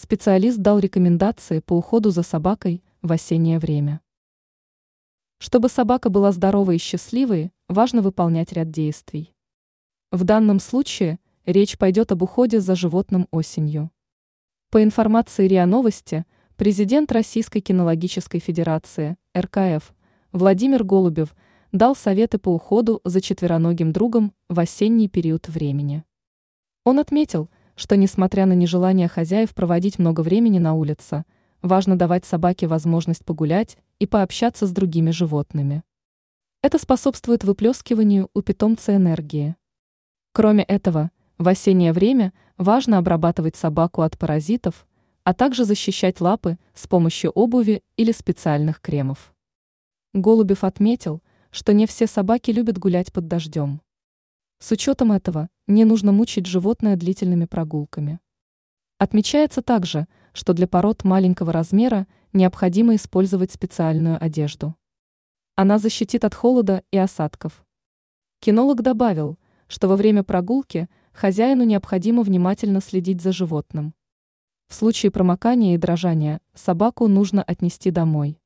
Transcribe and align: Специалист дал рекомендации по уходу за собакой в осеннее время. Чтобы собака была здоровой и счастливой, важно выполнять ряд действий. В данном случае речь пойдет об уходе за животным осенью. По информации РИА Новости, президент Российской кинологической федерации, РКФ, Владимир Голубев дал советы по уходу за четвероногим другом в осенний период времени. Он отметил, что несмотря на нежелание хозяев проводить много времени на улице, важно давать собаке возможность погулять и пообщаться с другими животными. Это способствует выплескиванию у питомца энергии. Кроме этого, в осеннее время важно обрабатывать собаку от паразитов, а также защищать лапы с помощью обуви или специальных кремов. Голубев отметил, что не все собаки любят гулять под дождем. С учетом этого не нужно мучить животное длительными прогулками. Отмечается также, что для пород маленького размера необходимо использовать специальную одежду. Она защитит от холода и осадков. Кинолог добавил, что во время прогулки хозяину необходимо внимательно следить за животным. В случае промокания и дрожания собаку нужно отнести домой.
Специалист 0.00 0.58
дал 0.58 0.78
рекомендации 0.78 1.58
по 1.58 1.72
уходу 1.72 2.10
за 2.10 2.22
собакой 2.22 2.84
в 3.02 3.10
осеннее 3.10 3.58
время. 3.58 4.00
Чтобы 5.38 5.68
собака 5.68 6.08
была 6.08 6.30
здоровой 6.30 6.76
и 6.76 6.78
счастливой, 6.78 7.50
важно 7.66 8.00
выполнять 8.00 8.52
ряд 8.52 8.70
действий. 8.70 9.34
В 10.12 10.22
данном 10.22 10.60
случае 10.60 11.18
речь 11.46 11.76
пойдет 11.76 12.12
об 12.12 12.22
уходе 12.22 12.60
за 12.60 12.76
животным 12.76 13.26
осенью. 13.32 13.90
По 14.70 14.84
информации 14.84 15.48
РИА 15.48 15.66
Новости, 15.66 16.24
президент 16.54 17.10
Российской 17.10 17.58
кинологической 17.58 18.38
федерации, 18.38 19.16
РКФ, 19.36 19.92
Владимир 20.30 20.84
Голубев 20.84 21.34
дал 21.72 21.96
советы 21.96 22.38
по 22.38 22.54
уходу 22.54 23.00
за 23.02 23.20
четвероногим 23.20 23.92
другом 23.92 24.32
в 24.48 24.60
осенний 24.60 25.08
период 25.08 25.48
времени. 25.48 26.04
Он 26.84 27.00
отметил, 27.00 27.50
что 27.78 27.96
несмотря 27.96 28.44
на 28.44 28.54
нежелание 28.54 29.06
хозяев 29.06 29.54
проводить 29.54 30.00
много 30.00 30.22
времени 30.22 30.58
на 30.58 30.74
улице, 30.74 31.24
важно 31.62 31.96
давать 31.96 32.24
собаке 32.24 32.66
возможность 32.66 33.24
погулять 33.24 33.78
и 34.00 34.06
пообщаться 34.06 34.66
с 34.66 34.72
другими 34.72 35.12
животными. 35.12 35.84
Это 36.60 36.80
способствует 36.80 37.44
выплескиванию 37.44 38.30
у 38.34 38.42
питомца 38.42 38.96
энергии. 38.96 39.54
Кроме 40.32 40.64
этого, 40.64 41.12
в 41.38 41.46
осеннее 41.46 41.92
время 41.92 42.32
важно 42.56 42.98
обрабатывать 42.98 43.54
собаку 43.54 44.02
от 44.02 44.18
паразитов, 44.18 44.84
а 45.22 45.32
также 45.32 45.64
защищать 45.64 46.20
лапы 46.20 46.58
с 46.74 46.88
помощью 46.88 47.30
обуви 47.30 47.84
или 47.96 48.10
специальных 48.10 48.80
кремов. 48.80 49.32
Голубев 50.14 50.64
отметил, 50.64 51.22
что 51.52 51.72
не 51.72 51.86
все 51.86 52.08
собаки 52.08 52.50
любят 52.50 52.76
гулять 52.76 53.12
под 53.12 53.28
дождем. 53.28 53.82
С 54.60 54.72
учетом 54.72 55.12
этого 55.12 55.48
не 55.68 55.84
нужно 55.84 56.10
мучить 56.10 56.46
животное 56.46 56.96
длительными 56.96 57.44
прогулками. 57.44 58.18
Отмечается 58.98 59.62
также, 59.62 60.08
что 60.32 60.52
для 60.52 60.66
пород 60.66 61.04
маленького 61.04 61.52
размера 61.52 62.08
необходимо 62.32 62.96
использовать 62.96 63.52
специальную 63.52 64.22
одежду. 64.22 64.74
Она 65.54 65.78
защитит 65.78 66.24
от 66.24 66.34
холода 66.34 66.82
и 66.90 66.98
осадков. 66.98 67.64
Кинолог 68.40 68.82
добавил, 68.82 69.38
что 69.68 69.86
во 69.86 69.94
время 69.94 70.24
прогулки 70.24 70.88
хозяину 71.12 71.62
необходимо 71.62 72.24
внимательно 72.24 72.80
следить 72.80 73.22
за 73.22 73.30
животным. 73.30 73.94
В 74.66 74.74
случае 74.74 75.12
промокания 75.12 75.76
и 75.76 75.78
дрожания 75.78 76.40
собаку 76.54 77.06
нужно 77.06 77.44
отнести 77.44 77.92
домой. 77.92 78.40